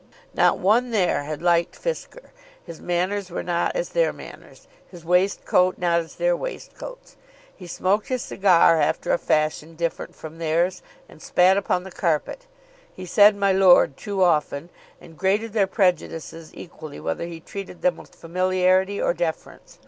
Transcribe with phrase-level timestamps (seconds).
[0.33, 2.31] Not one there had liked Fisker.
[2.65, 7.17] His manners were not as their manners; his waistcoat not as their waistcoats.
[7.55, 12.47] He smoked his cigar after a fashion different from theirs, and spat upon the carpet.
[12.91, 17.95] He said "my lord" too often, and grated their prejudices equally whether he treated them
[17.97, 19.77] with familiarity or deference.